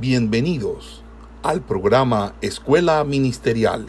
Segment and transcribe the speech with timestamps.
[0.00, 1.02] Bienvenidos
[1.42, 3.84] al programa Escuela Ministerial,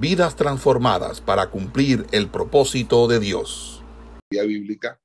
[0.00, 3.82] vidas transformadas para cumplir el propósito de Dios.
[4.30, 4.98] Bíblica.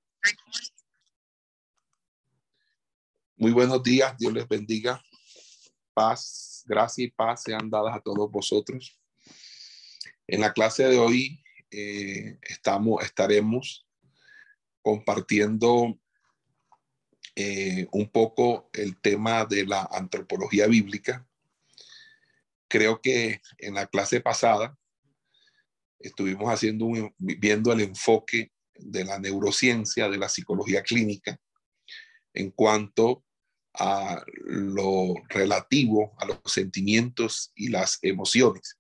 [3.35, 5.03] Muy buenos días, Dios les bendiga.
[5.93, 8.97] Paz, gracia y paz sean dadas a todos vosotros.
[10.27, 13.85] En la clase de hoy eh, estamos, estaremos
[14.81, 15.99] compartiendo
[17.39, 21.23] eh, un poco el tema de la antropología bíblica.
[22.67, 24.75] Creo que en la clase pasada
[25.99, 26.87] estuvimos haciendo
[27.19, 31.39] viendo el enfoque de la neurociencia, de la psicología clínica,
[32.33, 33.23] en cuanto
[33.75, 38.79] a lo relativo a los sentimientos y las emociones.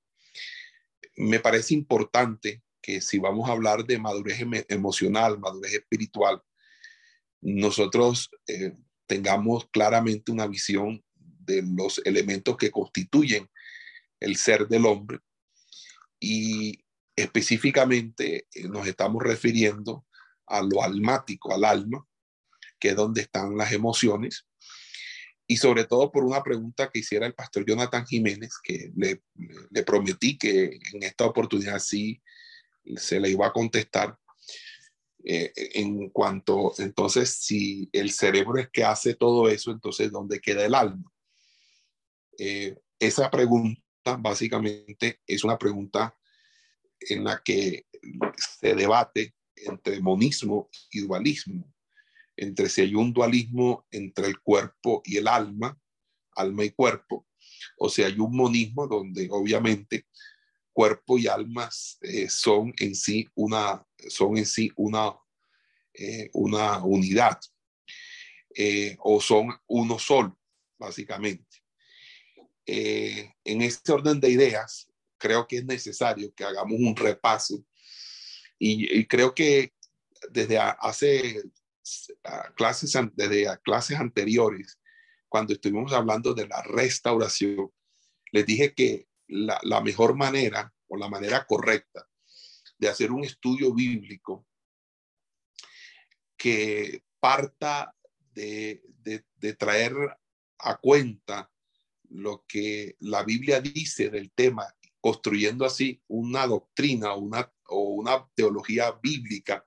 [1.15, 6.41] Me parece importante que si vamos a hablar de madurez emocional, madurez espiritual,
[7.41, 8.73] nosotros eh,
[9.05, 13.49] tengamos claramente una visión de los elementos que constituyen
[14.19, 15.19] el ser del hombre.
[16.19, 16.83] Y
[17.15, 20.05] específicamente eh, nos estamos refiriendo
[20.45, 22.05] a lo almático, al alma,
[22.79, 24.45] que es donde están las emociones,
[25.47, 29.23] y sobre todo por una pregunta que hiciera el pastor Jonathan Jiménez, que le,
[29.69, 32.21] le prometí que en esta oportunidad sí
[32.97, 34.17] se le iba a contestar,
[35.29, 40.65] eh, en cuanto, entonces, si el cerebro es que hace todo eso, entonces, ¿dónde queda
[40.65, 41.11] el alma?
[42.39, 43.81] Eh, esa pregunta
[44.19, 46.17] básicamente es una pregunta
[47.01, 47.87] en la que
[48.37, 51.73] se debate entre monismo y dualismo,
[52.37, 55.77] entre si hay un dualismo entre el cuerpo y el alma,
[56.37, 57.27] alma y cuerpo,
[57.77, 60.07] o si hay un monismo donde obviamente
[60.71, 65.13] cuerpo y almas eh, son en sí una, son en sí una,
[65.93, 67.39] eh, una unidad
[68.55, 70.37] eh, o son uno solo,
[70.77, 71.45] básicamente.
[72.65, 77.63] en este orden de ideas, creo que es necesario que hagamos un repaso
[78.59, 79.73] y, creo que
[80.31, 81.43] desde hace
[82.55, 84.79] clases, desde clases anteriores,
[85.29, 87.71] cuando estuvimos hablando de la restauración,
[88.31, 92.07] les dije que la, mejor manera o la manera correcta
[92.77, 94.47] de hacer un estudio bíblico
[96.37, 97.95] que parta
[98.33, 98.83] de,
[99.57, 99.93] traer
[100.59, 101.51] a cuenta
[102.09, 104.65] lo que la Biblia dice del tema,
[105.01, 109.65] construyendo así una doctrina una, o una teología bíblica,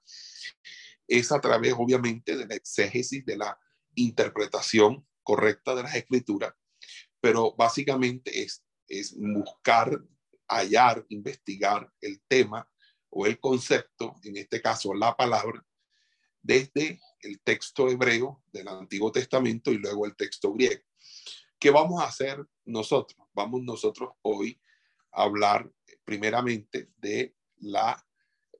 [1.08, 3.58] es a través obviamente de la exégesis, de la
[3.94, 6.54] interpretación correcta de las escrituras,
[7.20, 10.02] pero básicamente es es buscar,
[10.48, 12.68] hallar, investigar el tema
[13.10, 15.64] o el concepto, en este caso la palabra,
[16.42, 20.82] desde el texto hebreo del Antiguo Testamento y luego el texto griego.
[21.58, 23.28] ¿Qué vamos a hacer nosotros?
[23.34, 24.60] Vamos nosotros hoy
[25.12, 25.70] a hablar
[26.04, 28.02] primeramente de la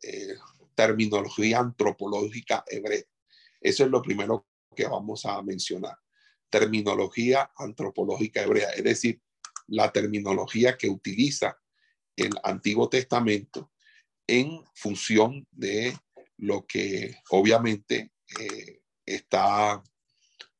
[0.02, 0.34] eh,
[0.74, 3.04] terminología antropológica hebrea.
[3.60, 5.96] Eso es lo primero que vamos a mencionar.
[6.50, 9.22] Terminología antropológica hebrea, es decir,
[9.68, 11.58] la terminología que utiliza
[12.16, 13.70] el Antiguo Testamento
[14.26, 15.96] en función de
[16.36, 19.82] lo que obviamente eh, está,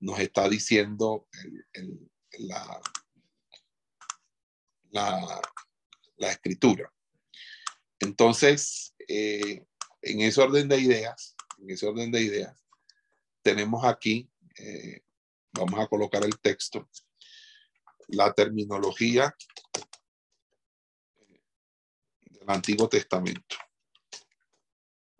[0.00, 1.28] nos está diciendo
[2.38, 2.80] la,
[4.90, 6.92] la, escritura.
[7.98, 9.64] Entonces, eh,
[10.02, 12.64] en ese orden de ideas, en ese orden de ideas,
[13.42, 15.02] tenemos aquí, eh,
[15.52, 16.88] vamos a colocar el texto,
[18.08, 19.34] la terminología
[22.40, 23.56] del Antiguo Testamento.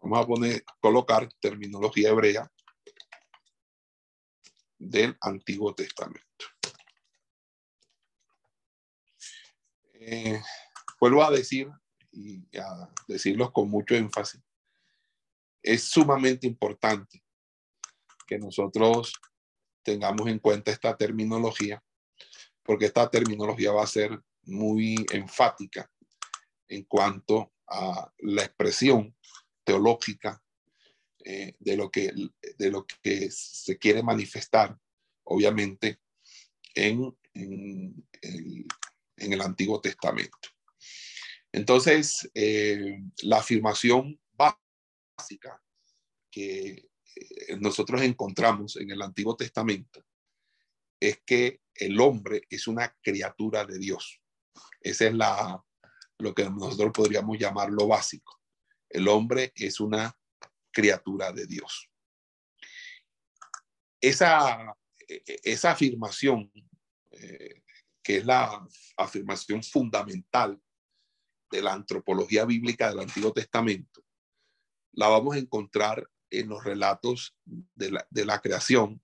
[0.00, 2.50] Vamos a poner, colocar terminología hebrea
[4.78, 6.47] del Antiguo Testamento.
[9.94, 10.41] Eh,
[10.98, 11.70] vuelvo a decir
[12.10, 14.41] y a decirlos con mucho énfasis.
[15.62, 17.22] Es sumamente importante
[18.26, 19.12] que nosotros
[19.82, 21.82] tengamos en cuenta esta terminología
[22.62, 25.91] porque esta terminología va a ser muy enfática
[26.71, 29.15] en cuanto a la expresión
[29.65, 30.43] teológica
[31.25, 32.13] eh, de, lo que,
[32.59, 34.78] de lo que se quiere manifestar,
[35.25, 36.01] obviamente,
[36.75, 37.95] en, en,
[39.17, 40.49] el Antiguo Testamento.
[41.53, 45.61] Entonces, eh, la afirmación básica
[46.31, 50.05] que eh, nosotros encontramos en el Antiguo Testamento
[51.01, 54.21] es que el hombre es una criatura de Dios.
[54.81, 55.63] Ese es la,
[56.21, 58.41] lo que nosotros podríamos llamar lo básico.
[58.89, 60.17] El hombre es una
[60.71, 61.89] criatura de Dios.
[64.01, 64.77] Esa,
[65.07, 66.51] esa afirmación
[67.11, 67.63] eh,
[68.03, 70.61] que es la afirmación fundamental
[71.51, 74.05] de la antropología bíblica del Antiguo Testamento,
[74.93, 79.03] la vamos a encontrar en los relatos de la, de la creación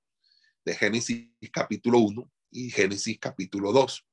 [0.64, 4.06] de Génesis capítulo 1 y Génesis capítulo 2.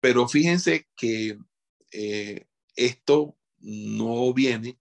[0.00, 1.38] Pero fíjense que
[1.90, 2.46] eh,
[2.76, 4.78] esto no viene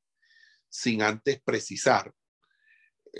[0.69, 2.13] sin antes precisar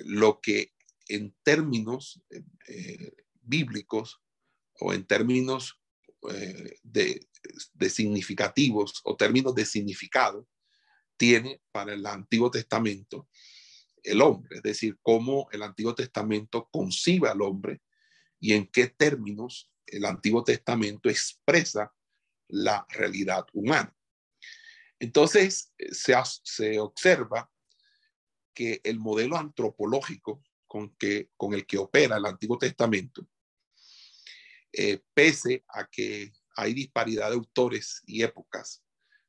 [0.06, 0.74] lo que
[1.08, 2.22] en términos
[2.68, 4.22] eh, bíblicos
[4.80, 5.82] o en términos
[6.30, 7.28] eh, de,
[7.74, 10.48] de, significativos o términos de significado
[11.16, 13.28] tiene para el Antiguo Testamento
[14.04, 17.82] el hombre, es decir, cómo el Antiguo Testamento concibe al hombre
[18.40, 21.94] y en qué términos el Antiguo Testamento expresa
[22.50, 23.96] la realidad humana.
[25.00, 27.50] Entonces, se, se observa
[28.54, 33.28] que el modelo antropológico con, que, con el que opera el Antiguo Testamento,
[34.74, 38.84] eh, pese a que hay disparidad de autores y épocas,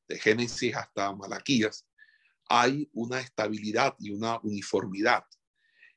[0.08, 1.86] de Génesis hasta Malaquías,
[2.48, 5.24] hay una estabilidad y una uniformidad.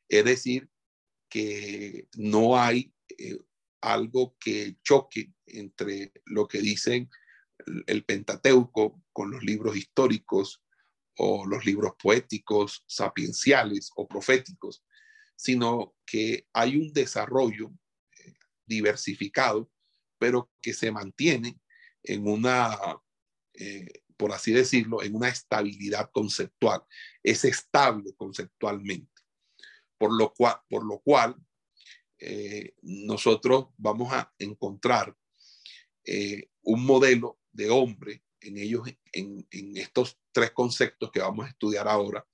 [0.10, 0.70] Es decir,
[1.30, 3.38] que no hay eh,
[3.82, 7.10] algo que choque entre lo que dicen
[7.88, 10.64] el Pentateuco con los libros históricos
[11.18, 14.84] o los libros poéticos, sapienciales o proféticos,
[15.36, 17.72] sino que hay un desarrollo
[18.18, 18.34] eh,
[18.66, 19.70] diversificado,
[20.18, 21.60] pero que se mantiene
[22.04, 22.78] en una,
[23.54, 26.84] eh, por así decirlo, en una estabilidad conceptual.
[27.24, 29.10] Es estable conceptualmente.
[29.98, 31.36] Por lo cual, por lo cual
[32.22, 35.16] eh, nosotros vamos a encontrar
[36.64, 38.84] un modelo de hombre en ellos,
[39.14, 39.48] en,
[39.78, 42.26] estos tres conceptos que vamos a estudiar ahora,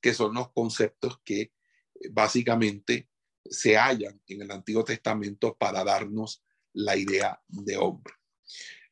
[0.00, 1.52] que son los conceptos que eh,
[2.10, 3.08] básicamente
[3.44, 8.14] se hallan en el Antiguo Testamento para darnos la idea de hombre.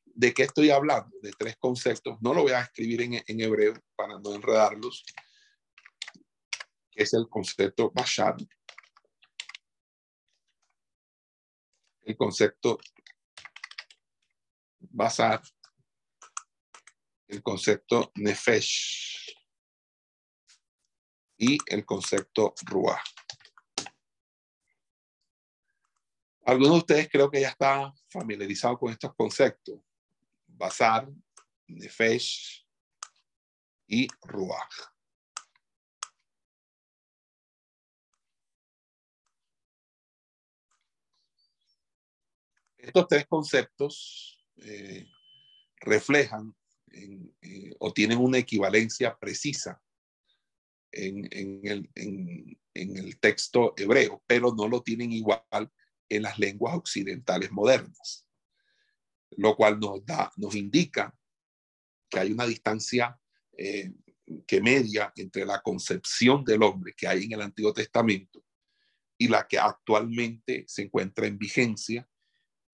[0.05, 1.17] ¿De qué estoy hablando?
[1.23, 2.19] De tres conceptos.
[2.20, 5.05] No lo voy a escribir en, hebreo para no enredarlos.
[6.94, 8.37] Es el concepto Bashar.
[12.05, 12.79] El concepto
[14.93, 15.41] Basar
[17.31, 19.35] el concepto Nefesh
[21.38, 23.00] y el concepto Ruah.
[26.44, 29.79] Algunos de ustedes creo que ya están familiarizados con estos conceptos.
[30.46, 31.08] Basar,
[31.69, 32.67] Nefesh
[33.87, 34.69] y Ruah.
[42.90, 45.06] Estos tres conceptos eh,
[45.76, 46.52] reflejan
[46.90, 49.81] eh, o tienen una equivalencia precisa
[50.90, 51.28] en,
[51.62, 55.70] el, texto hebreo, pero no lo tienen igual
[56.08, 58.26] en las lenguas occidentales modernas,
[59.36, 61.16] lo cual nos, da, nos indica
[62.08, 63.16] que hay una distancia
[63.56, 63.93] eh,
[64.48, 68.44] que media entre la concepción del hombre que hay en el Antiguo Testamento
[69.16, 72.10] y la que actualmente se encuentra en vigencia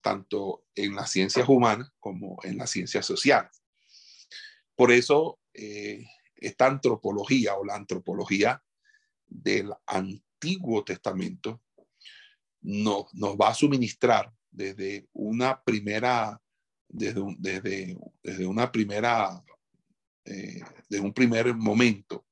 [0.06, 3.61] tanto en las ciencias humanas como en las ciencias sociales.
[4.76, 6.05] Por eso eh,
[6.37, 8.62] esta antropología o la antropología
[9.26, 11.61] del Antiguo Testamento
[12.61, 16.41] nos, nos va a suministrar desde una primera,
[16.87, 19.43] desde, desde, desde una primera,
[20.25, 22.29] eh, de un primer momento,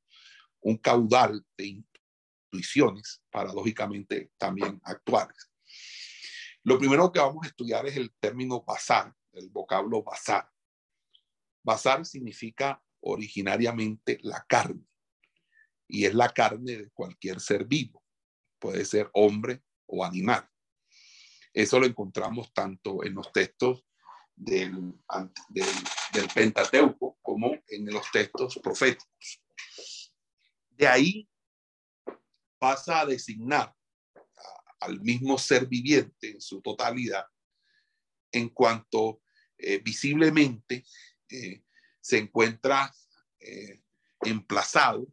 [0.61, 1.83] un caudal de
[2.53, 5.51] intuiciones paradójicamente también actuales.
[6.65, 10.51] Lo primero que vamos a estudiar es el término basar, el vocablo basar.
[11.63, 14.87] Basar significa originariamente la carne
[15.87, 18.03] y es la carne de cualquier ser vivo,
[18.59, 20.49] puede ser hombre o animal.
[21.53, 23.85] Eso lo encontramos tanto en los textos
[24.35, 24.95] del,
[25.51, 29.43] del, Pentateuco como en los textos proféticos.
[30.71, 31.29] De ahí
[32.59, 33.75] pasa a designar
[34.85, 37.25] al mismo ser viviente en su totalidad
[38.35, 39.23] en cuanto
[39.57, 40.85] eh, visiblemente
[41.29, 41.63] eh,
[42.01, 42.93] se encuentra
[43.39, 43.81] eh,
[44.23, 45.07] emplazado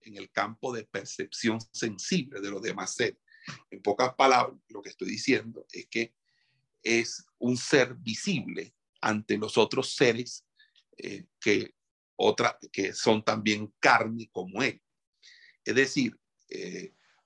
[0.00, 3.18] en el campo de percepción sensible de los demás seres.
[3.70, 6.14] En pocas palabras, lo que estoy diciendo es que
[6.82, 10.44] es un ser visible ante los otros seres
[11.40, 11.74] que,
[12.16, 14.82] otra, que son también carne como él.
[15.64, 16.18] Es decir,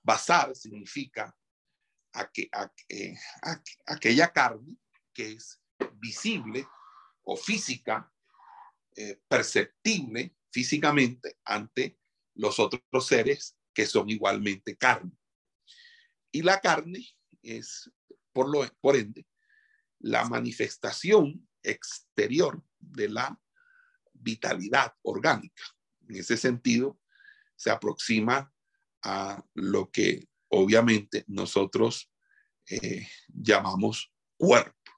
[0.03, 1.35] basar significa
[3.87, 4.77] aquella carne
[5.13, 5.61] que es
[5.95, 6.67] visible
[7.23, 8.13] o física
[8.97, 11.99] eh, perceptible físicamente ante
[12.35, 15.13] los otros seres que son igualmente carne.
[16.31, 17.07] Y la carne
[17.43, 17.91] es,
[18.33, 19.27] por, lo, por ende,
[19.99, 23.41] la manifestación exterior de la
[24.13, 25.63] vitalidad orgánica.
[26.09, 27.01] En ese sentido,
[27.57, 28.53] se aproxima
[29.03, 32.11] a lo que obviamente nosotros
[32.69, 34.93] eh, llamamos cuerpo,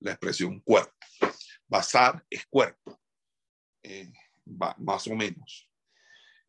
[0.00, 0.94] la expresión cuerpo.
[1.66, 3.00] Basar es cuerpo,
[3.82, 4.12] eh,
[4.44, 5.68] más o menos.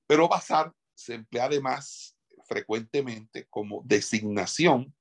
[0.06, 4.94] Pero basar se emplea además frecuentemente como designación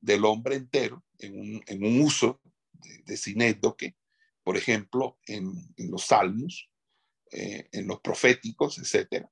[0.00, 2.40] del hombre entero en un, uso
[2.72, 3.16] de, de
[4.42, 6.70] por ejemplo, en, los salmos,
[7.32, 9.28] eh, en los proféticos, etcétera,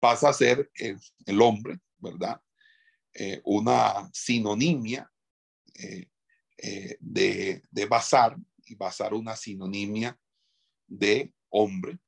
[0.00, 2.40] pasa a ser el, hombre, ¿verdad?
[3.12, 5.10] Eh, una sinonimia
[5.74, 6.08] eh,
[7.00, 10.16] de, de basar y basar una sinonimia
[10.86, 11.98] de hombre.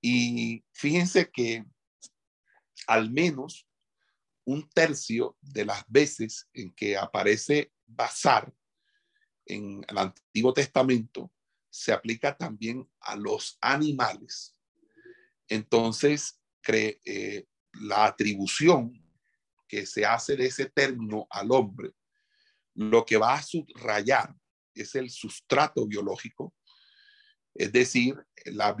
[0.00, 1.64] Y fíjense que
[2.88, 3.68] al menos
[4.44, 8.52] un tercio de las veces en que aparece basar
[9.44, 11.30] en el Antiguo Testamento
[11.70, 14.58] se aplica también a los animales.
[15.48, 18.92] Entonces, cree, eh, la atribución
[19.66, 21.92] que se hace de ese término al hombre,
[22.74, 24.34] lo que va a subrayar
[24.74, 26.54] es el sustrato biológico,
[27.54, 28.76] es decir, la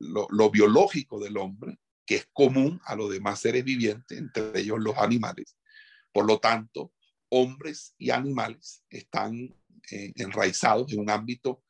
[0.00, 4.96] lo biológico del hombre, que es común a los demás seres vivientes, entre ellos los
[4.96, 5.56] animales.
[6.12, 6.92] Por lo tanto,
[7.30, 9.54] hombres y animales están
[9.90, 11.64] eh, enraizados en un ámbito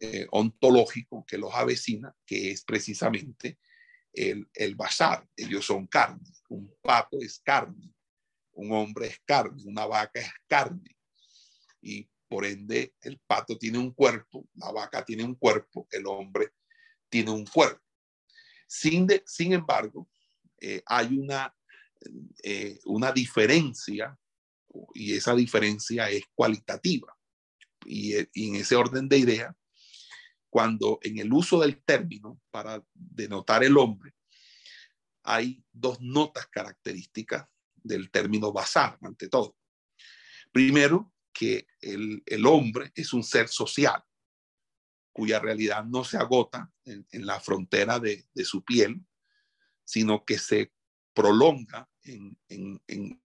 [0.00, 3.58] eh, ontológico que los avecina, que es precisamente
[4.12, 5.26] el, el bazar.
[5.36, 6.28] Ellos son carne.
[6.48, 7.92] Un pato es carne,
[8.52, 10.96] un hombre es carne, una vaca es carne.
[11.80, 16.52] Y por ende, el pato tiene un cuerpo, la vaca tiene un cuerpo, el hombre
[17.08, 17.82] tiene un cuerpo.
[18.66, 20.08] Sin, sin embargo,
[20.58, 21.54] eh, hay una,
[22.42, 24.18] eh, una diferencia
[24.94, 27.14] y esa diferencia es cualitativa.
[27.84, 29.56] Y, eh, y, en ese orden de idea,
[30.52, 34.12] cuando en el uso del término para denotar el hombre,
[35.22, 39.56] hay dos notas características del término basar, ante todo.
[40.52, 44.04] Primero, que el, el hombre es un ser social
[45.12, 49.00] cuya realidad no se agota en, la frontera de, su piel,
[49.84, 50.72] sino que se
[51.14, 52.36] prolonga en,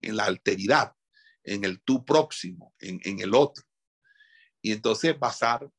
[0.01, 0.93] la alteridad,
[1.43, 3.65] en el tú próximo, en, el otro.
[4.61, 5.69] Y entonces basar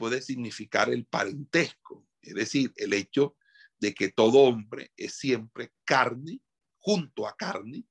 [0.00, 3.36] puede significar el parentesco, es decir, el hecho
[3.78, 6.40] de que todo hombre es siempre carne
[6.78, 7.84] junto a carne,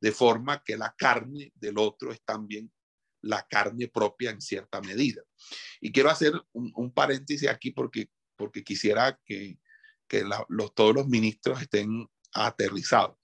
[0.00, 2.72] de forma que la carne del otro es también
[3.22, 5.20] la carne propia en cierta medida.
[5.80, 9.58] Y quiero hacer un, paréntesis aquí porque, porque quisiera que,
[10.06, 13.16] que los, todos los ministros estén aterrizados.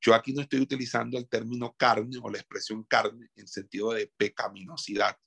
[0.00, 4.10] Yo aquí no estoy utilizando el término carne o la expresión carne en sentido de
[4.16, 5.18] pecaminosidad.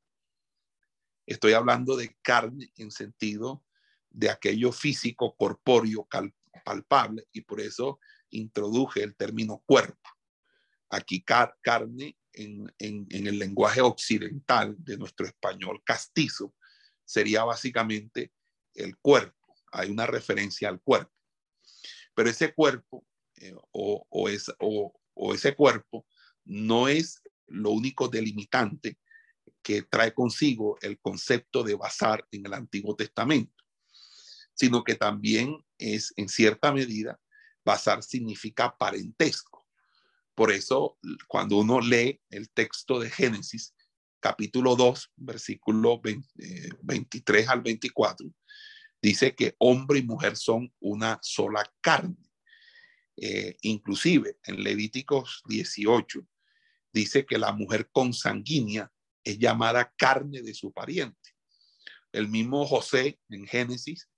[1.29, 3.63] Estoy hablando de carne en sentido
[4.09, 6.07] de aquello físico, corpóreo,
[6.65, 7.99] palpable, y por eso
[8.31, 10.09] introduje el término cuerpo.
[10.89, 16.55] Aquí carne en, el lenguaje occidental de nuestro español castizo
[17.05, 18.33] sería básicamente
[18.73, 19.55] el cuerpo.
[19.71, 21.13] Hay una referencia al cuerpo.
[22.15, 23.05] Pero ese cuerpo
[23.35, 24.29] eh, o,
[25.31, 26.07] ese cuerpo
[26.43, 28.97] no es lo único delimitante
[29.69, 33.63] que trae consigo el concepto de basar en el Antiguo Testamento,
[34.55, 37.19] sino que también es en cierta medida,
[37.63, 39.67] basar significa parentesco.
[40.33, 40.97] Por eso,
[41.27, 43.75] cuando uno lee el texto de Génesis,
[44.19, 46.01] capítulo 2, versículo
[46.81, 48.27] 23 eh, al 24,
[48.99, 52.17] dice que hombre y mujer son una sola carne.
[53.17, 56.25] Eh, inclusive en Levíticos 18
[56.91, 58.91] dice que la mujer consanguínea
[59.29, 61.35] es llamada carne de su pariente.
[62.11, 64.09] El mismo José en Génesis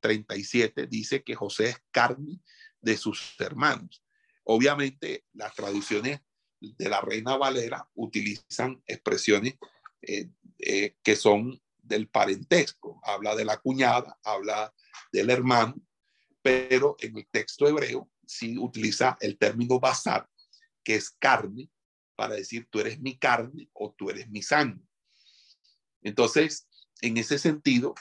[0.00, 2.40] 37 dice que José es carne
[2.80, 4.04] de sus hermanos.
[4.44, 6.20] Obviamente, las traducciones
[6.60, 9.54] de la Reina Valera utilizan expresiones
[10.02, 13.00] eh, eh, que son del parentesco.
[13.04, 14.72] Habla de la cuñada, habla
[15.12, 15.76] del hermano,
[16.42, 20.28] pero en el texto hebreo sí utiliza el término basar,
[20.82, 21.70] que es carne,
[22.16, 24.84] para decir tú eres mi carne o tú eres mi sangre.
[26.02, 26.68] Entonces,
[27.00, 27.94] en ese sentido,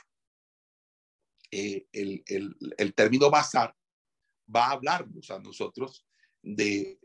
[1.52, 3.76] eh, el, el, el, término basar
[4.54, 6.06] va a hablarnos a nosotros
[6.42, 7.00] de,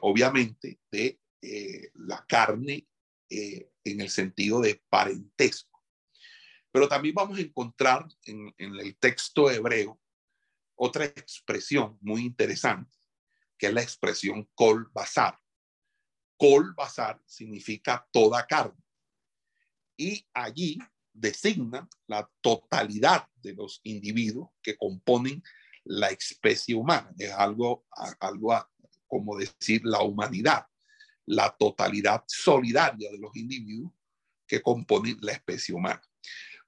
[0.00, 2.86] obviamente, de eh, la carne
[3.28, 5.82] eh, en el sentido de parentesco.
[6.70, 10.00] Pero también vamos a encontrar en, el texto hebreo
[10.74, 12.96] otra expresión muy interesante,
[13.58, 15.38] que es la expresión kol basar.
[16.42, 18.82] Kol basar significa toda carne.
[19.96, 20.76] y allí
[21.12, 25.40] designa la totalidad de los individuos que componen
[25.84, 27.14] la especie humana.
[27.16, 27.86] Es algo,
[28.18, 28.68] algo
[29.06, 30.66] como decir la humanidad,
[31.26, 33.92] la totalidad solidaria de los individuos
[34.44, 36.02] que componen la especie humana.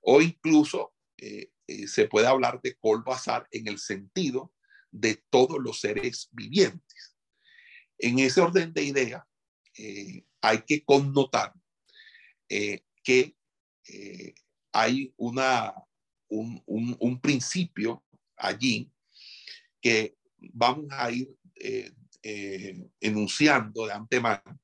[0.02, 4.52] O incluso eh, eh, se puede hablar de Colbazar en el sentido
[4.92, 7.16] de todos los seres vivientes.
[7.98, 9.24] En ese orden de ideas,
[9.78, 11.52] eh, hay que connotar
[13.02, 13.36] que
[14.72, 15.74] hay una,
[16.28, 18.04] un, un, principio
[18.36, 18.90] allí
[19.80, 20.16] que
[20.52, 21.28] vamos a ir
[23.00, 24.60] enunciando de antemano,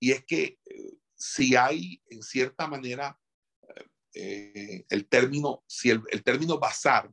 [0.00, 0.58] y es que
[1.14, 3.16] si hay en cierta manera
[4.14, 7.12] eh, el término, si el, término bazar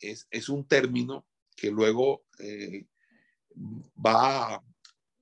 [0.00, 2.86] es, es, un término que luego eh,
[3.94, 4.62] va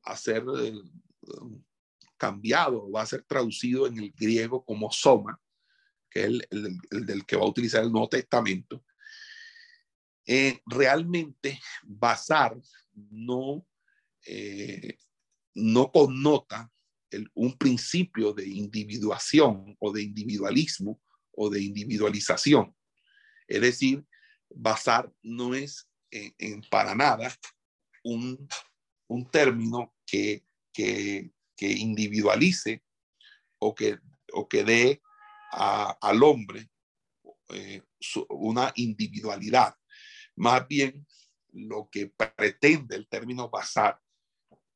[0.03, 0.73] a ser eh,
[2.16, 5.40] cambiado, va a ser traducido en el griego como soma,
[6.11, 8.85] que es el, del que va a utilizar el Nuevo Testamento.
[10.66, 12.57] realmente bazar
[12.95, 13.66] no,
[15.54, 16.71] no connota
[17.35, 21.00] un principio de individuación o de individualismo
[21.33, 22.75] o de individualización.
[23.47, 24.04] Es decir,
[24.50, 27.35] basar no es en, para nada
[28.02, 28.49] un,
[29.31, 32.83] término que, que, individualice
[33.59, 33.99] o que,
[34.35, 35.02] o que dé
[35.52, 36.69] al hombre
[37.50, 37.83] eh,
[38.28, 39.75] una individualidad.
[40.37, 41.07] Más bien,
[41.52, 43.99] lo que pretende el término basar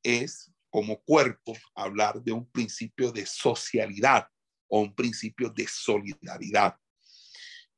[0.03, 4.29] es como cuerpo hablar de un principio de socialidad
[4.69, 6.77] o un principio de solidaridad.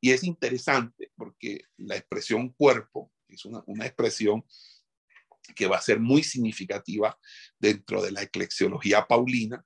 [0.00, 4.44] Y es interesante porque la expresión cuerpo es una, expresión
[5.54, 7.18] que va a ser muy significativa
[7.58, 9.64] dentro de la eclesiología paulina,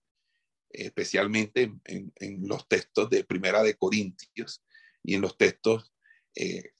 [0.71, 2.12] especialmente en,
[2.49, 4.64] los textos de Primera de Corintios
[5.03, 5.93] y en los textos
[6.35, 6.73] eh,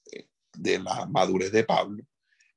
[0.53, 2.03] de la madurez de Pablo,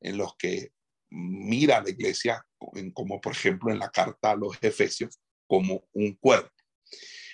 [0.00, 0.72] en los que
[1.10, 2.44] mira a la iglesia,
[2.92, 6.52] como por ejemplo en la carta a los Efesios, como un cuerpo.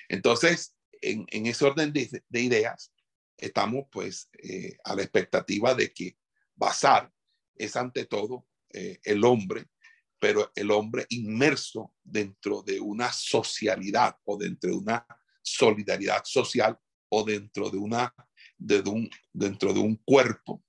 [0.09, 2.93] Entonces, en, ese orden de, ideas,
[3.37, 6.17] estamos pues eh, a la expectativa de que
[6.57, 7.11] Basar
[7.57, 9.67] es ante todo eh, el hombre,
[10.19, 15.07] pero el hombre inmerso dentro de una socialidad o dentro de una
[15.43, 18.15] solidaridad social o dentro de una
[18.57, 20.63] de un, dentro de un cuerpo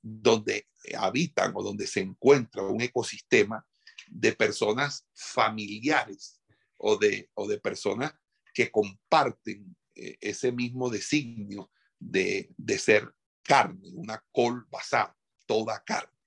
[0.00, 3.66] donde habitan o donde se encuentra un ecosistema
[4.06, 6.40] de personas familiares
[6.76, 8.12] o de, o de personas
[8.54, 16.17] que comparten eh, ese mismo designio de, ser carne, una col basada, toda carne.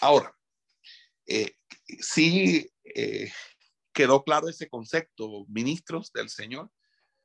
[0.00, 0.34] Ahora,
[1.26, 1.56] eh,
[2.00, 3.30] sí eh,
[3.92, 6.70] quedó claro ese concepto, ministros del Señor,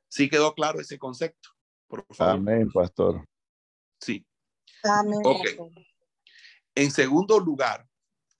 [0.08, 1.50] sí quedó claro ese concepto.
[1.86, 2.34] Por favor.
[2.34, 3.28] Amén, pastor.
[4.00, 4.26] Sí.
[6.74, 7.86] En segundo lugar,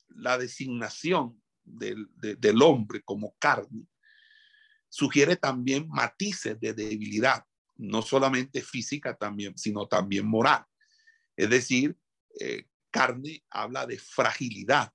[0.09, 3.87] la designación del, del hombre como carne
[4.88, 7.45] sugiere también matices de debilidad,
[7.77, 10.64] no solamente física también, sino también moral.
[11.37, 11.97] Es decir,
[12.38, 14.92] eh, carne habla de fragilidad,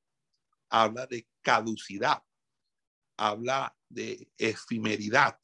[0.69, 2.23] habla de caducidad,
[3.17, 5.37] habla de efemeridad,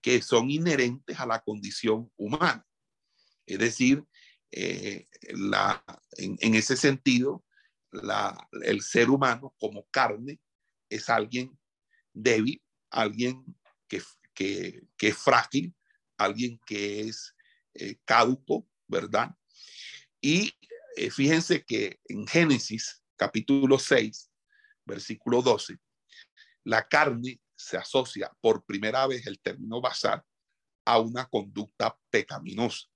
[0.00, 2.64] que son inherentes a la condición humana.
[3.44, 4.04] Es decir,
[4.52, 5.84] eh, la,
[6.16, 7.44] en, ese sentido,
[7.90, 10.40] la, el ser humano como carne
[10.88, 11.58] es alguien
[12.12, 13.44] débil, alguien
[13.88, 14.00] que,
[14.34, 15.74] que, es frágil,
[16.16, 17.34] alguien que es
[17.74, 19.34] eh, caduco, ¿verdad?
[20.20, 20.52] Y
[20.96, 24.30] eh, fíjense que en Génesis capítulo 6,
[24.86, 25.76] versículo 12,
[26.64, 30.22] la carne se asocia por primera vez el término basal
[30.86, 32.86] a una conducta pecaminosa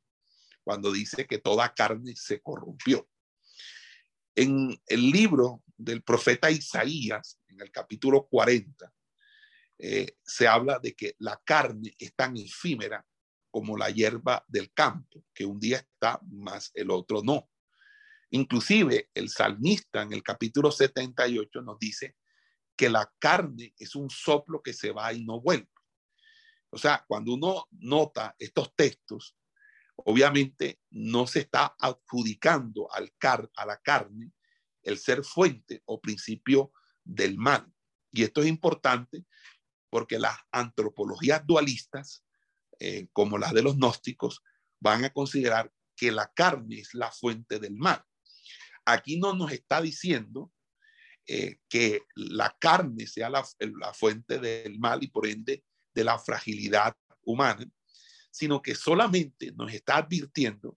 [0.65, 3.07] cuando dice que toda carne se corrompió.
[4.35, 8.93] En el libro del profeta Isaías, en el capítulo 40,
[9.79, 13.05] eh, se habla de que la carne es tan efímera
[13.51, 17.50] como la hierba del campo, que un día está, más el otro no.
[18.31, 22.17] Inclusive el salmista en el capítulo 78 nos dice
[22.77, 25.69] que la carne es un soplo que se va y no vuelve.
[26.71, 29.37] O sea, cuando uno nota estos textos,
[29.97, 34.33] obviamente no se está adjudicando al car a la carne
[34.83, 36.73] el ser fuente o principio
[37.05, 37.71] del mal.
[38.13, 39.25] Y esto es importante
[39.91, 42.25] porque las antropologías dualistas,
[42.79, 44.43] eh, como las de los gnósticos,
[44.79, 48.03] van a considerar que la carne es la fuente del mal.
[48.85, 50.53] Aquí no nos está diciendo
[51.27, 53.45] eh, que la carne sea la,
[53.95, 55.63] fuente del mal y por ende
[55.95, 57.71] de la fragilidad humana,
[58.33, 60.77] sino que solamente nos está advirtiendo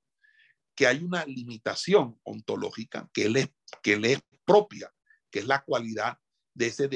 [0.76, 3.52] que hay una limitación ontológica que le,
[3.84, 4.94] es propia,
[5.32, 6.20] que es la cualidad
[6.54, 6.88] de ese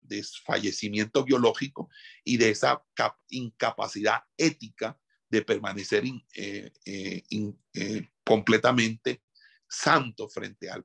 [0.00, 1.90] desfallecimiento biológico
[2.24, 2.82] y de esa
[3.28, 9.22] incapacidad ética de permanecer eh, eh, completamente
[9.70, 10.84] santo frente al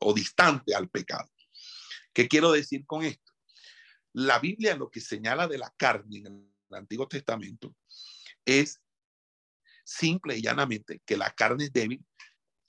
[0.00, 1.30] o distante al pecado.
[2.12, 3.32] ¿Qué quiero decir con esto?
[4.12, 7.74] La Biblia lo que señala de la carne en el Antiguo Testamento
[8.44, 8.82] es
[9.84, 12.04] simple y llanamente que la carne es débil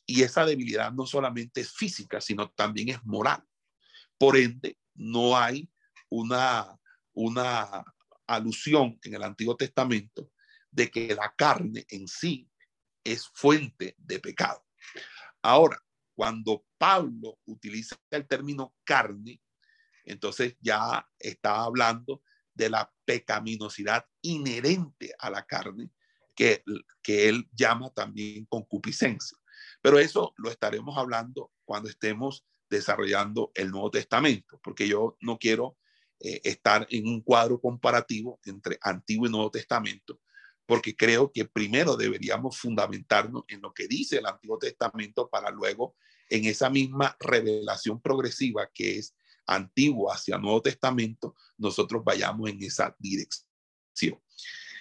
[0.05, 3.43] y esa debilidad no solamente es física, sino también es moral.
[4.17, 5.69] Por ende, no hay
[6.09, 6.79] una,
[7.13, 7.83] una
[8.27, 10.31] alusión en el Antiguo Testamento
[10.71, 12.49] de que la carne en sí
[13.03, 14.65] es fuente de pecado.
[15.41, 15.81] Ahora,
[16.15, 19.41] cuando Pablo utiliza el término carne,
[20.05, 22.21] entonces ya está hablando
[22.53, 25.89] de la pecaminosidad inherente a la carne
[26.35, 26.63] que,
[27.01, 29.37] que él llama también concupiscencia.
[29.81, 35.77] Pero eso lo estaremos hablando cuando estemos desarrollando el Nuevo Testamento, porque yo no quiero
[36.19, 40.21] eh, estar en un cuadro comparativo entre Antiguo y Nuevo Testamento,
[40.65, 45.95] porque creo que primero deberíamos fundamentarnos en lo que dice el Antiguo Testamento para luego
[46.29, 52.95] en esa misma revelación progresiva que es antiguo hacia Nuevo Testamento, nosotros vayamos en esa
[52.97, 54.21] dirección.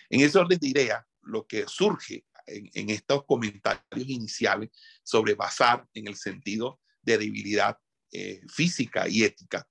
[0.09, 4.71] En ese orden de idea, lo que surge en, estos comentarios iniciales
[5.03, 7.79] sobre basar en el sentido de debilidad
[8.13, 9.69] eh, física y ética,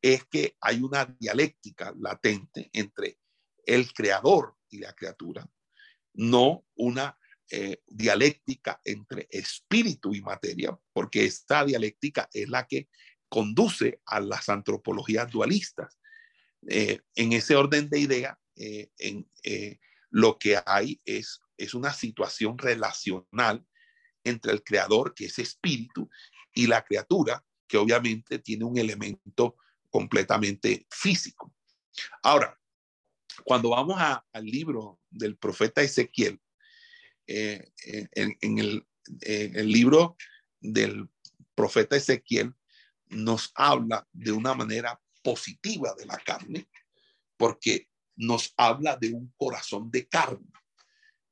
[0.00, 3.18] es que hay una dialéctica latente entre
[3.66, 5.48] el creador y la criatura,
[6.14, 7.18] no una
[7.50, 12.88] eh, dialéctica entre espíritu y materia, porque esta dialéctica es la que
[13.28, 15.98] conduce a las antropologías dualistas.
[16.68, 19.26] Eh, en ese orden de idea, en,
[20.10, 23.64] lo que hay es, es una situación relacional
[24.24, 26.10] entre el creador, que es espíritu,
[26.52, 29.56] y la criatura, que obviamente tiene un elemento
[29.88, 31.54] completamente físico.
[32.22, 32.59] Ahora,
[33.44, 36.40] cuando vamos al libro del profeta Ezequiel,
[37.26, 37.70] eh,
[38.12, 38.86] en, el,
[39.22, 40.16] en el libro
[40.60, 41.08] del
[41.54, 42.54] profeta Ezequiel
[43.08, 46.68] nos habla de una manera positiva de la carne,
[47.36, 50.46] porque nos habla de un corazón de carne.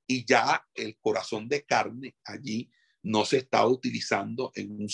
[0.06, 2.70] Y ya el corazón de carne allí
[3.02, 4.88] no se está utilizando en un,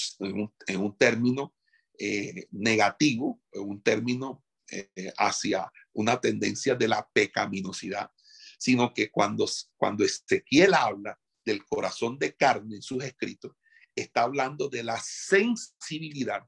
[0.67, 1.55] en un, término
[1.99, 8.11] eh, negativo, en un término eh, hacia una tendencia de la pecaminosidad,
[8.59, 13.53] sino que cuando, cuando Ezequiel habla del corazón de carne en sus escritos,
[13.95, 16.47] está hablando de la sensibilidad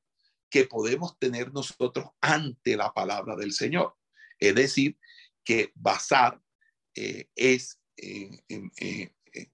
[0.51, 3.97] que podemos tener nosotros ante la palabra del Señor.
[4.39, 4.99] Es decir,
[5.45, 6.41] que basar
[6.95, 8.43] eh, es, es,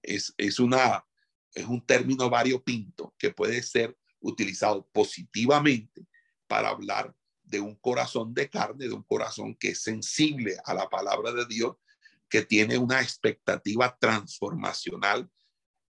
[0.01, 6.07] es, es un término variopinto que puede ser utilizado positivamente
[6.47, 7.13] para hablar
[7.53, 11.45] de un corazón de carne, de un corazón que es sensible a la palabra de
[11.45, 11.75] Dios,
[12.27, 15.29] que tiene una expectativa transformacional,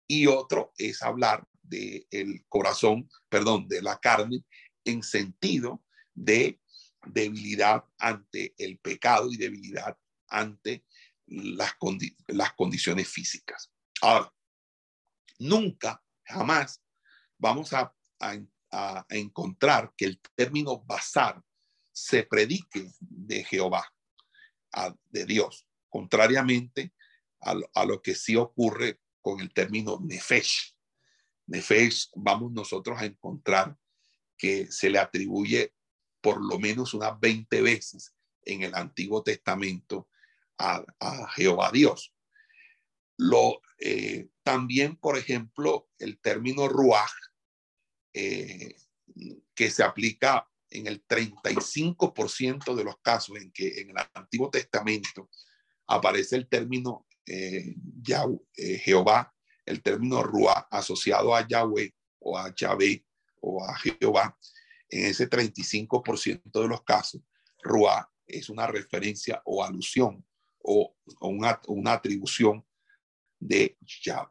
[0.08, 4.44] y otro es hablar de el corazón, perdón, de la carne
[4.84, 5.84] en sentido
[6.16, 6.60] de
[7.06, 9.96] debilidad ante el pecado y debilidad
[10.30, 10.84] ante
[11.28, 11.76] las,
[12.28, 13.72] las condiciones físicas.
[14.02, 14.34] Ahora,
[15.38, 16.82] nunca, jamás
[17.38, 21.40] vamos a, a, encontrar que el término basar
[22.02, 23.86] se predique de Jehová,
[25.10, 26.94] de Dios, contrariamente
[27.40, 30.76] a lo, a que sí ocurre con el término nefesh.
[31.46, 33.78] Nefesh, vamos nosotros a encontrar
[34.36, 35.76] que se le atribuye
[36.22, 40.10] por lo menos unas 20 veces en el Antiguo Testamento
[40.58, 40.84] a,
[41.36, 42.16] Jehová Dios.
[43.18, 47.12] Lo, eh, también, por ejemplo, el término ruaj,
[48.14, 48.76] eh,
[49.54, 55.30] que se aplica en el 35% de los casos en que en el Antiguo Testamento
[55.88, 57.76] aparece el término eh,
[58.84, 59.34] Jehová,
[59.66, 63.06] el término ruaj asociado a Yahweh o a Yahvé
[63.42, 64.38] o a Jehová,
[64.90, 67.22] en ese 35% de los casos,
[67.64, 70.26] Ruá es una referencia o alusión
[70.64, 71.60] o, una,
[71.94, 72.66] atribución
[73.40, 73.78] de,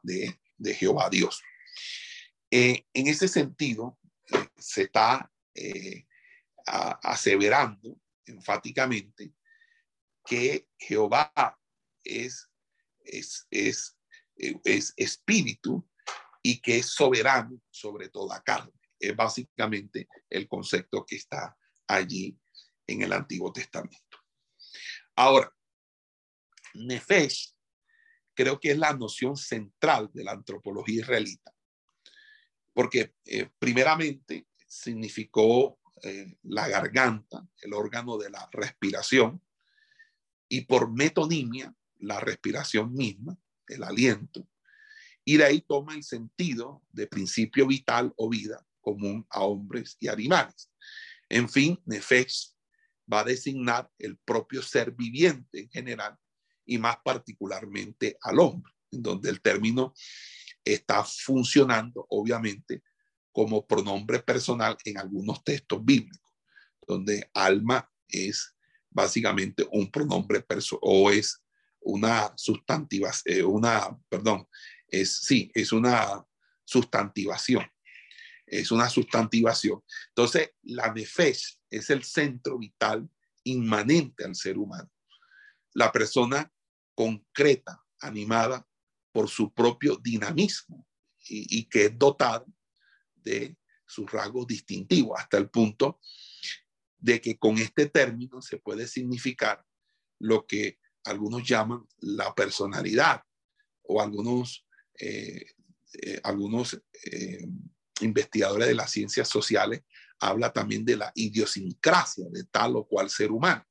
[0.03, 1.42] de, de Jehová Dios.
[2.50, 3.98] Eh, en ese sentido,
[4.33, 6.07] eh, se está eh,
[6.70, 9.35] aseverando enfáticamente
[10.24, 11.33] que Jehová
[12.04, 12.48] es,
[13.00, 13.96] es, es,
[14.37, 15.88] es espíritu
[16.42, 21.56] y que es soberano sobre toda carne es básicamente el concepto que está
[21.88, 22.38] allí
[22.87, 24.18] en el Antiguo Testamento.
[25.16, 25.52] Ahora,
[26.74, 27.54] Nefesh
[28.35, 31.52] creo que es la noción central de la antropología israelita,
[32.72, 39.42] porque eh, primeramente significó eh, la garganta, el órgano de la respiración,
[40.48, 44.48] y por metonimia, la respiración misma, el aliento,
[45.24, 50.08] y de ahí toma el sentido de principio vital o vida común a hombres y
[50.08, 50.70] animales.
[51.28, 52.52] En fin, Nefesh
[53.12, 56.16] va a designar el propio ser viviente en general
[56.64, 59.94] y más particularmente al hombre, en donde el término
[60.64, 62.82] está funcionando obviamente
[63.33, 66.33] como pronombre personal en algunos textos bíblicos,
[66.87, 68.55] donde alma es
[68.90, 71.43] básicamente un pronombre personal o es
[71.81, 74.47] una sustantiva, eh, una, perdón,
[74.88, 76.25] es sí, es una
[76.64, 77.66] sustantivación.
[78.47, 79.83] Es una sustantivación.
[80.09, 83.09] Entonces, la nefesh es el centro vital
[83.45, 84.90] inmanente al ser humano.
[85.73, 86.53] La persona
[86.95, 88.66] concreta, animada
[89.12, 90.87] por su propio dinamismo
[91.29, 92.45] y, que es dotada
[93.22, 93.56] de
[93.87, 96.00] sus rasgos distintivos, hasta el punto
[96.98, 99.64] de que con este término se puede significar
[100.18, 103.22] lo que algunos llaman la personalidad
[103.83, 104.66] o algunos,
[104.98, 105.44] eh,
[106.02, 107.46] eh, algunos eh,
[108.02, 109.83] investigadores de las ciencias sociales
[110.20, 113.66] habla también de la idiosincrasia de tal o cual ser humano.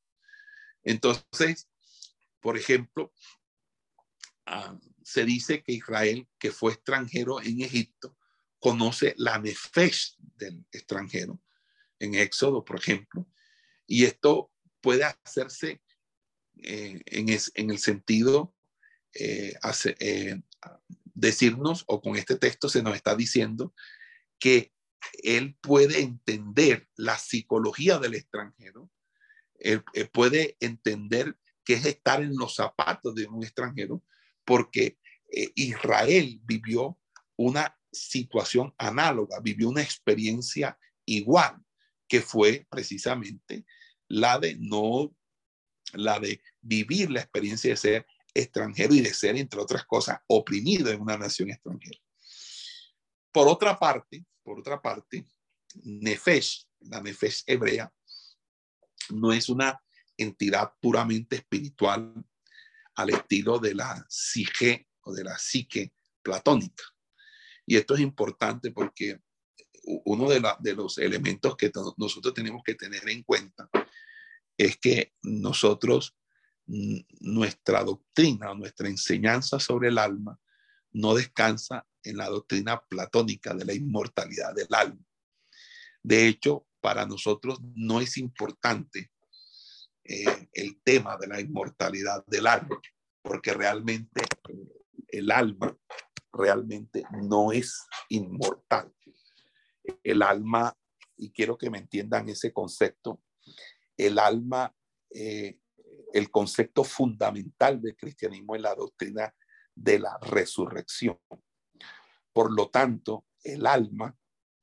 [0.84, 1.70] Entonces,
[2.40, 3.14] por ejemplo,
[4.48, 8.18] ah, se dice que Israel, que fue extranjero en Egipto,
[8.60, 11.42] conoce la nefesh del extranjero
[12.00, 13.28] en Éxodo, por ejemplo,
[13.88, 15.82] y esto puede hacerse
[16.62, 18.54] eh, en, el sentido
[19.14, 19.54] eh,
[20.00, 20.42] eh,
[21.14, 23.74] decirnos, o con este texto se nos está diciendo
[24.40, 24.72] que
[25.24, 28.90] él puede entender la psicología del extranjero,
[29.60, 34.04] él, puede entender qué es estar en los zapatos de un extranjero,
[34.46, 34.98] porque
[35.32, 36.98] eh, Israel vivió
[37.36, 41.64] una situación análoga, vivió una experiencia igual,
[42.08, 43.66] que fue precisamente
[44.08, 45.16] la de no,
[45.94, 50.92] la de vivir la experiencia de ser extranjero y de ser, entre otras cosas, oprimido
[50.92, 52.00] en una nación extranjera.
[53.32, 55.26] Por otra parte, por otra parte,
[55.84, 57.94] Nefesh, la Nefesh hebrea,
[59.10, 59.82] no es una
[60.18, 62.14] entidad puramente espiritual
[62.96, 66.84] al estilo de la psique o de la psique platónica.
[67.70, 69.20] Y esto es importante porque
[69.84, 73.70] uno de, los elementos que nosotros tenemos que tener en cuenta
[74.58, 76.18] es que nosotros,
[76.66, 80.40] nuestra doctrina, nuestra enseñanza sobre el alma,
[80.94, 85.06] no descansa en la doctrina platónica de la inmortalidad del alma.
[86.02, 89.12] De hecho, para nosotros no es importante
[90.06, 92.82] eh, el tema de la inmortalidad del alma,
[93.22, 94.24] porque realmente
[95.10, 95.78] el alma
[96.32, 98.94] realmente no es inmortal.
[100.04, 100.78] El alma,
[101.16, 103.22] y quiero que me entiendan ese concepto,
[103.98, 104.76] el alma,
[105.10, 105.60] eh,
[106.14, 109.34] el concepto fundamental del cristianismo es la doctrina
[109.76, 111.20] de la resurrección.
[112.34, 114.16] Por lo tanto, el alma,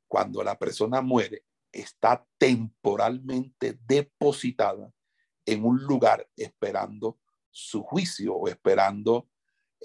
[0.08, 4.92] cuando la persona muere, está temporalmente depositada
[5.44, 7.18] en un lugar esperando
[7.50, 9.28] su juicio o esperando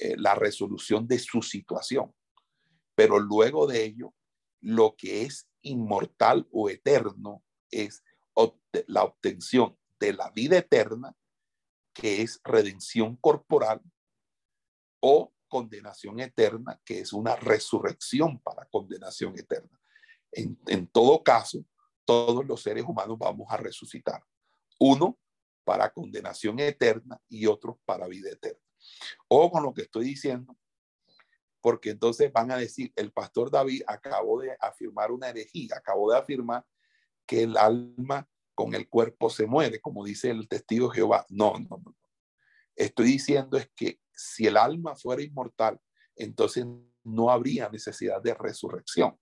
[0.02, 2.12] eh, la resolución de su situación.
[2.96, 4.16] Pero luego de ello,
[4.60, 8.04] lo que es inmortal o eterno es
[8.88, 11.16] la obtención de la vida eterna,
[11.94, 13.82] que es redención corporal,
[15.02, 19.80] o condenación eterna, que es una resurrección para condenación eterna.
[20.32, 21.64] En, todo caso,
[22.06, 24.24] todos los seres humanos vamos a resucitar.
[24.80, 25.20] Uno
[25.64, 28.71] para condenación eterna y otro para vida eterna.
[29.28, 30.58] O con lo que estoy diciendo,
[31.62, 36.18] porque entonces van a decir, el pastor David acabó de afirmar una herejía, acabó de
[36.18, 36.66] afirmar
[37.26, 41.26] que el alma con el cuerpo se muere, como dice el testigo Jehová.
[41.30, 41.96] No, no, no.
[42.76, 45.80] Estoy diciendo es que si el alma fuera inmortal,
[46.16, 46.66] entonces
[47.04, 49.20] no habría necesidad de resurrección.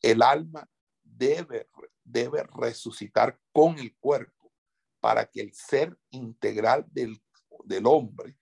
[0.00, 0.68] El alma
[1.02, 1.68] debe,
[2.04, 4.52] debe resucitar con el cuerpo
[5.00, 7.20] para que el ser integral del,
[7.64, 8.36] del hombre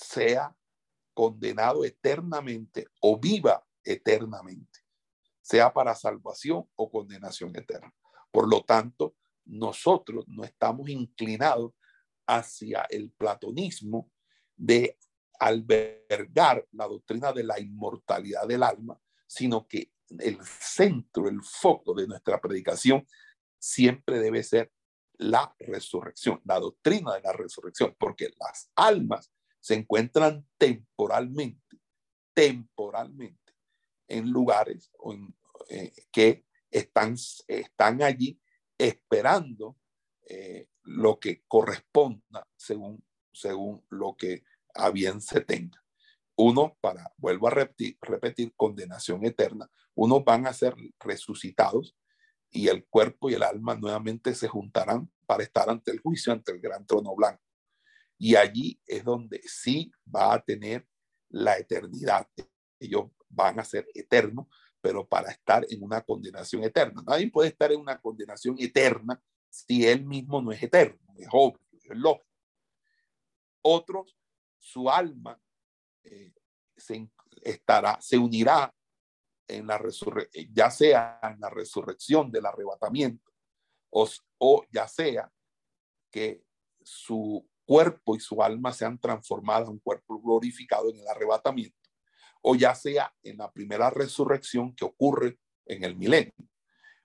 [0.00, 0.56] sea
[1.14, 4.80] condenado eternamente o viva eternamente,
[5.40, 7.94] sea para salvación o condenación eterna.
[8.30, 11.72] Por lo tanto, nosotros no estamos inclinados
[12.26, 14.10] hacia el platonismo
[14.56, 14.98] de
[15.38, 22.06] albergar la doctrina de la inmortalidad del alma, sino que el centro, el foco de
[22.06, 23.06] nuestra predicación
[23.58, 24.72] siempre debe ser
[25.14, 29.30] la resurrección, la doctrina de la resurrección, porque las almas
[29.60, 31.78] se encuentran temporalmente,
[32.34, 33.54] temporalmente
[34.08, 34.90] en lugares
[35.68, 37.14] eh, que están,
[37.46, 38.40] están allí
[38.78, 39.76] esperando
[40.26, 44.44] eh, lo que corresponda según, según lo que
[44.74, 45.82] a bien se tenga.
[46.36, 49.70] Uno, para, vuelvo a repetir, repetir, condenación eterna.
[49.94, 51.96] Unos van a ser resucitados
[52.50, 56.52] y el cuerpo y el alma nuevamente se juntarán para estar ante el juicio, ante
[56.52, 57.42] el gran trono blanco.
[58.20, 60.86] Y allí es donde sí va a tener
[61.30, 62.28] la eternidad.
[62.78, 64.46] Ellos van a ser eternos,
[64.78, 67.02] pero para estar en una condenación eterna.
[67.06, 71.60] Nadie puede estar en una condenación eterna si él mismo no es eterno, es obvio,
[71.72, 72.28] es lógico.
[73.62, 74.14] Otros,
[74.58, 75.40] su alma
[76.04, 76.34] eh,
[76.76, 77.10] se
[77.42, 78.74] estará, se unirá
[79.48, 83.32] en la resurrección, ya sea en la resurrección del arrebatamiento,
[83.88, 84.06] o,
[84.38, 85.32] o ya sea
[86.10, 86.44] que
[86.82, 91.78] su cuerpo y su alma sean transformadas en un cuerpo glorificado en el arrebatamiento,
[92.42, 96.34] o ya sea en la primera resurrección que ocurre en el milenio.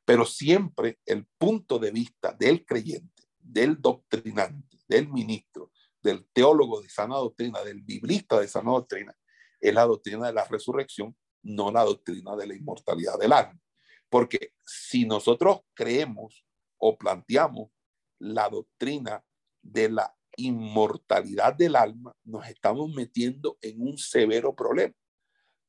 [0.05, 6.89] Pero siempre el punto de vista del creyente, del doctrinante, del ministro, del teólogo de
[6.89, 9.15] sana doctrina, del biblista de sana doctrina,
[9.61, 13.61] es la doctrina de la resurrección, no la doctrina de la inmortalidad del alma.
[14.09, 16.43] Porque si nosotros creemos
[16.79, 17.69] o planteamos
[18.17, 19.23] la doctrina
[19.61, 24.93] de la inmortalidad del alma, nos estamos metiendo en un severo problema.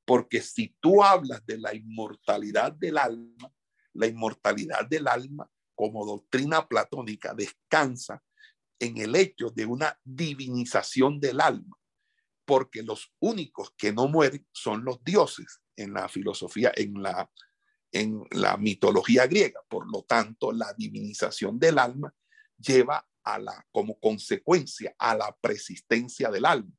[0.05, 3.53] Porque si tú hablas de la inmortalidad del alma,
[3.93, 8.23] la inmortalidad del alma como doctrina platónica descansa
[8.79, 11.77] en el hecho de una divinización del alma,
[12.45, 17.31] porque los únicos que no mueren son los dioses en la filosofía, en la,
[17.93, 19.61] en la mitología griega.
[19.69, 22.15] Por lo tanto, la divinización del alma
[22.59, 26.73] lleva a la, como consecuencia a la persistencia del alma,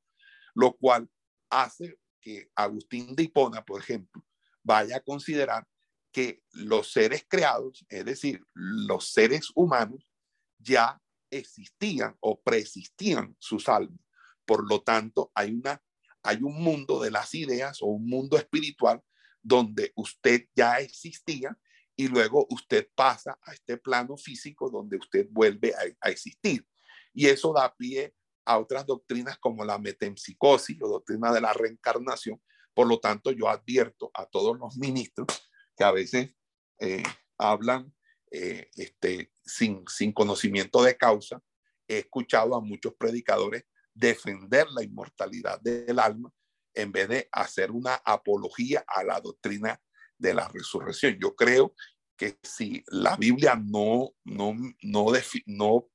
[0.56, 1.08] lo cual
[1.50, 4.26] hace que Agustín de Hipona, por ejemplo,
[4.64, 5.68] vaya a considerar
[6.12, 10.10] que los seres creados, es decir, los seres humanos,
[10.58, 14.00] ya existían o preexistían sus almas.
[14.46, 15.82] Por lo tanto, hay, una,
[16.24, 19.02] hay un mundo de las ideas o un mundo espiritual
[19.42, 21.58] donde usted ya existía
[21.98, 26.66] y luego usted pasa a este plano físico donde usted vuelve a, existir.
[27.12, 28.14] Y eso da pie
[28.46, 32.40] a otras doctrinas como la metempsicosis o doctrina de la reencarnación.
[32.76, 35.28] Por lo tanto, yo advierto a todos los ministros
[35.76, 36.36] que a veces
[36.80, 37.02] eh,
[37.40, 37.92] hablan
[38.30, 41.42] eh, este, sin, sin conocimiento de causa.
[41.88, 43.64] He escuchado a muchos predicadores
[43.96, 46.32] defender la inmortalidad del alma
[46.76, 49.82] en vez de hacer una apología a la doctrina
[50.18, 51.18] de la resurrección.
[51.22, 51.74] Yo creo
[52.16, 55.12] que si la Biblia no, no, no,
[55.46, 55.90] no,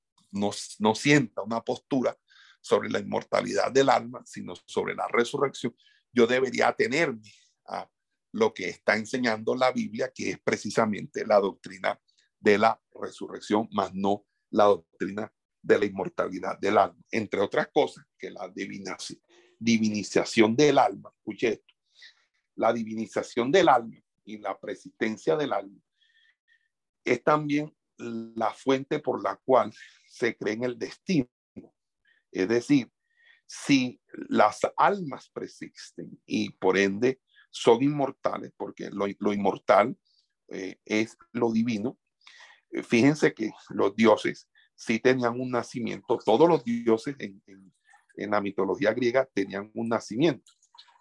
[0.78, 2.16] no, sienta una postura
[2.60, 5.74] sobre la inmortalidad del alma, sino sobre la resurrección,
[6.12, 7.28] yo debería atenerme
[7.66, 7.90] a
[8.32, 12.00] lo que está enseñando la Biblia, que es precisamente la doctrina
[12.38, 17.02] de la resurrección, más no la doctrina de la inmortalidad del alma.
[17.10, 18.48] Entre otras cosas, que la
[19.58, 21.74] divinización del alma, escuche esto,
[22.56, 25.80] la divinización del alma y la persistencia del alma
[27.04, 29.72] es también la fuente por la cual
[30.08, 31.28] se cree en el destino.
[32.30, 32.90] Es decir,
[33.46, 39.96] si las almas persisten y por ende son inmortales, porque lo, inmortal
[40.48, 41.98] eh, es lo divino,
[42.70, 47.42] eh, fíjense que los dioses sí tenían un nacimiento, todos los dioses en,
[48.16, 50.50] en la mitología griega tenían un nacimiento,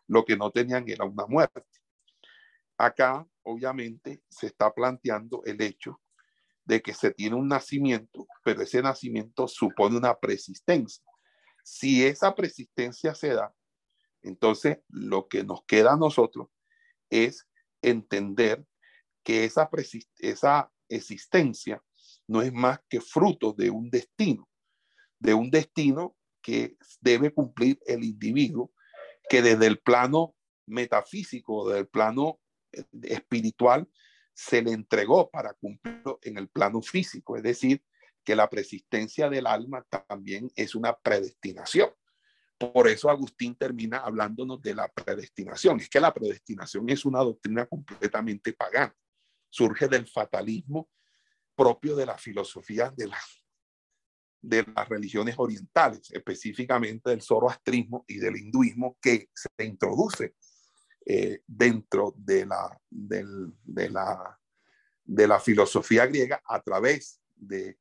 [0.07, 1.63] lo que no tenían era una muerte.
[2.81, 6.01] Acá, obviamente, se está planteando el hecho
[6.65, 11.03] de que se tiene un nacimiento, pero ese nacimiento supone una persistencia.
[11.63, 13.53] Si esa persistencia se da,
[14.23, 16.47] entonces lo que nos queda a nosotros
[17.11, 17.47] es
[17.83, 18.65] entender
[19.23, 19.69] que esa,
[20.17, 21.83] esa existencia
[22.25, 24.49] no es más que fruto de un destino,
[25.19, 28.71] de un destino que debe cumplir el individuo,
[29.29, 30.33] que desde el plano
[30.65, 32.50] metafísico, del plano eh,
[33.03, 33.87] espiritual,
[34.33, 37.37] se le entregó para cumplirlo en el plano físico.
[37.37, 37.83] Es decir,
[38.23, 41.89] que la persistencia del alma también es una predestinación.
[42.57, 45.79] Por eso Agustín termina hablándonos de la predestinación.
[45.79, 48.95] Es que la predestinación es una doctrina completamente pagana.
[49.49, 50.89] Surge del fatalismo
[51.55, 53.17] propio de la filosofía de, la,
[54.41, 60.35] de las religiones orientales, específicamente del zoroastrismo y del hinduismo que se introduce
[61.05, 64.39] eh, dentro de la, de, la,
[65.03, 67.77] de la filosofía griega a través de,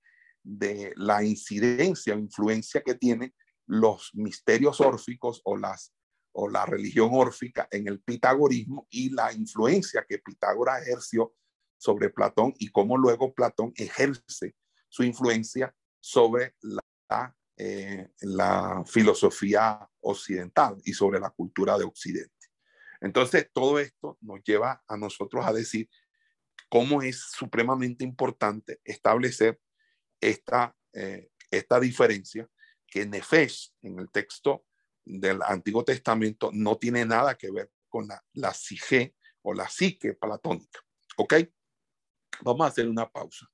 [0.96, 3.34] la incidencia o influencia que tiene
[3.66, 5.92] los misterios órficos o, las,
[6.32, 11.34] o la religión órfica en el pitagorismo y la influencia que Pitágoras ejerció
[11.76, 14.56] sobre Platón y cómo luego Platón ejerce
[14.88, 22.39] su influencia sobre la, eh, la filosofía occidental y sobre la cultura de Occidente.
[23.00, 25.88] Entonces, todo esto nos lleva a nosotros a decir
[26.68, 29.60] cómo es supremamente importante establecer
[30.20, 32.48] esta, eh, esta diferencia
[32.86, 34.66] que Nefesh, en el texto
[35.04, 38.54] del Antiguo Testamento, no tiene nada que ver con la, la
[39.42, 40.80] o la psique platónica.
[41.16, 41.34] ¿Ok?
[42.42, 43.46] Vamos a hacer una pausa.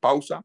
[0.00, 0.44] Pausa.